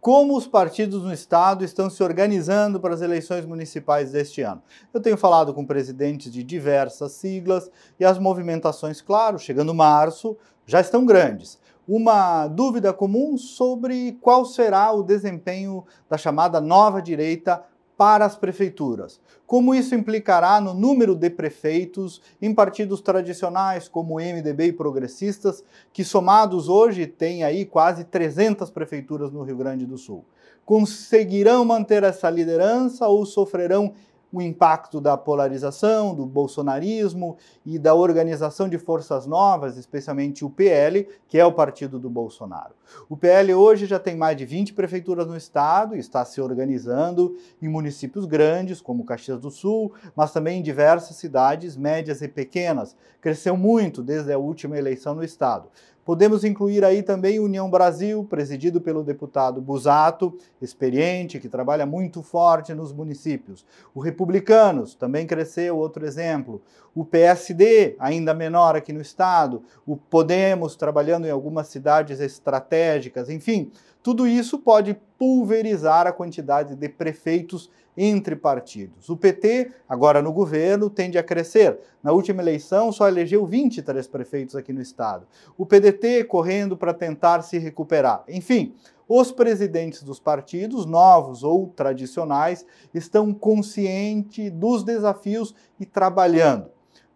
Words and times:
como 0.00 0.36
os 0.36 0.46
partidos 0.46 1.02
no 1.02 1.12
estado 1.12 1.62
estão 1.62 1.90
se 1.90 2.02
organizando 2.02 2.80
para 2.80 2.94
as 2.94 3.02
eleições 3.02 3.44
municipais 3.44 4.12
deste 4.12 4.40
ano. 4.40 4.62
Eu 4.94 5.00
tenho 5.00 5.18
falado 5.18 5.52
com 5.52 5.66
presidentes 5.66 6.32
de 6.32 6.42
diversas 6.42 7.12
siglas 7.12 7.70
e 7.98 8.04
as 8.04 8.18
movimentações, 8.18 9.02
claro, 9.02 9.38
chegando 9.38 9.74
março, 9.74 10.36
já 10.66 10.80
estão 10.80 11.04
grandes. 11.04 11.58
Uma 11.86 12.46
dúvida 12.46 12.92
comum 12.92 13.36
sobre 13.36 14.12
qual 14.22 14.44
será 14.44 14.92
o 14.92 15.02
desempenho 15.02 15.84
da 16.08 16.16
chamada 16.16 16.60
nova 16.60 17.02
direita 17.02 17.62
para 18.00 18.24
as 18.24 18.34
prefeituras. 18.34 19.20
Como 19.46 19.74
isso 19.74 19.94
implicará 19.94 20.58
no 20.58 20.72
número 20.72 21.14
de 21.14 21.28
prefeitos 21.28 22.22
em 22.40 22.54
partidos 22.54 23.02
tradicionais 23.02 23.88
como 23.88 24.14
MDB 24.14 24.68
e 24.68 24.72
progressistas, 24.72 25.62
que 25.92 26.02
somados 26.02 26.66
hoje 26.66 27.06
têm 27.06 27.44
aí 27.44 27.66
quase 27.66 28.04
300 28.04 28.70
prefeituras 28.70 29.30
no 29.30 29.42
Rio 29.42 29.58
Grande 29.58 29.84
do 29.84 29.98
Sul. 29.98 30.24
Conseguirão 30.64 31.62
manter 31.62 32.02
essa 32.02 32.30
liderança 32.30 33.06
ou 33.06 33.26
sofrerão 33.26 33.92
o 34.32 34.40
impacto 34.40 35.00
da 35.00 35.16
polarização, 35.16 36.14
do 36.14 36.24
bolsonarismo 36.24 37.36
e 37.66 37.78
da 37.78 37.94
organização 37.94 38.68
de 38.68 38.78
forças 38.78 39.26
novas, 39.26 39.76
especialmente 39.76 40.44
o 40.44 40.50
PL, 40.50 41.08
que 41.28 41.38
é 41.38 41.44
o 41.44 41.52
partido 41.52 41.98
do 41.98 42.08
Bolsonaro. 42.08 42.74
O 43.08 43.16
PL 43.16 43.54
hoje 43.54 43.86
já 43.86 43.98
tem 43.98 44.16
mais 44.16 44.36
de 44.36 44.44
20 44.44 44.72
prefeituras 44.72 45.26
no 45.26 45.36
estado 45.36 45.96
e 45.96 45.98
está 45.98 46.24
se 46.24 46.40
organizando 46.40 47.36
em 47.60 47.68
municípios 47.68 48.24
grandes, 48.24 48.80
como 48.80 49.04
Caxias 49.04 49.40
do 49.40 49.50
Sul, 49.50 49.92
mas 50.14 50.32
também 50.32 50.60
em 50.60 50.62
diversas 50.62 51.16
cidades 51.16 51.76
médias 51.76 52.22
e 52.22 52.28
pequenas. 52.28 52.96
Cresceu 53.20 53.56
muito 53.56 54.02
desde 54.02 54.32
a 54.32 54.38
última 54.38 54.78
eleição 54.78 55.14
no 55.14 55.24
estado. 55.24 55.68
Podemos 56.04 56.42
incluir 56.42 56.84
aí 56.84 57.02
também 57.02 57.38
União 57.38 57.70
Brasil, 57.70 58.26
presidido 58.28 58.80
pelo 58.80 59.04
deputado 59.04 59.60
Busato, 59.60 60.36
experiente, 60.60 61.38
que 61.38 61.48
trabalha 61.48 61.86
muito 61.86 62.22
forte 62.22 62.74
nos 62.74 62.92
municípios. 62.92 63.64
O 63.94 64.00
Republicanos 64.20 64.94
também 64.94 65.26
cresceu, 65.26 65.78
outro 65.78 66.04
exemplo. 66.04 66.62
O 66.94 67.06
PSD, 67.06 67.96
ainda 67.98 68.34
menor 68.34 68.76
aqui 68.76 68.92
no 68.92 69.00
estado. 69.00 69.62
O 69.86 69.96
Podemos, 69.96 70.76
trabalhando 70.76 71.26
em 71.26 71.30
algumas 71.30 71.68
cidades 71.68 72.20
estratégicas. 72.20 73.30
Enfim, 73.30 73.70
tudo 74.02 74.26
isso 74.26 74.58
pode 74.58 74.94
pulverizar 75.20 76.06
a 76.06 76.12
quantidade 76.12 76.74
de 76.74 76.88
prefeitos 76.88 77.70
entre 77.94 78.34
partidos. 78.34 79.10
O 79.10 79.16
PT, 79.18 79.70
agora 79.86 80.22
no 80.22 80.32
governo, 80.32 80.88
tende 80.88 81.18
a 81.18 81.22
crescer. 81.22 81.78
Na 82.02 82.10
última 82.10 82.40
eleição, 82.40 82.90
só 82.90 83.06
elegeu 83.06 83.44
23 83.44 84.06
prefeitos 84.06 84.56
aqui 84.56 84.72
no 84.72 84.80
estado. 84.80 85.26
O 85.58 85.66
PDT 85.66 86.24
correndo 86.24 86.74
para 86.74 86.94
tentar 86.94 87.42
se 87.42 87.58
recuperar. 87.58 88.24
Enfim, 88.26 88.74
os 89.06 89.30
presidentes 89.30 90.02
dos 90.02 90.18
partidos, 90.18 90.86
novos 90.86 91.42
ou 91.42 91.68
tradicionais, 91.68 92.64
estão 92.94 93.34
conscientes 93.34 94.50
dos 94.50 94.82
desafios 94.82 95.54
e 95.78 95.84
trabalhando. 95.84 96.70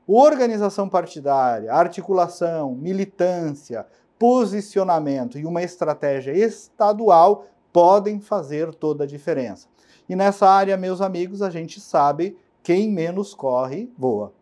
Organização 0.06 0.90
partidária, 0.90 1.72
articulação, 1.72 2.74
militância, 2.74 3.86
posicionamento 4.18 5.38
e 5.38 5.46
uma 5.46 5.62
estratégia 5.62 6.32
estadual 6.32 7.46
podem 7.74 8.20
fazer 8.20 8.72
toda 8.72 9.02
a 9.02 9.06
diferença. 9.06 9.66
E 10.08 10.14
nessa 10.14 10.48
área, 10.48 10.76
meus 10.76 11.00
amigos, 11.00 11.42
a 11.42 11.50
gente 11.50 11.80
sabe 11.80 12.38
quem 12.62 12.88
menos 12.88 13.34
corre, 13.34 13.92
voa. 13.98 14.32